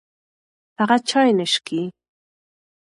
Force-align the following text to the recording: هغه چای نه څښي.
هغه 0.79 0.97
چای 1.09 1.31
نه 1.39 1.45
څښي. 1.51 1.81